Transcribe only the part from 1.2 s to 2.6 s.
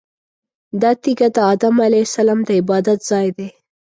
د ادم علیه السلام د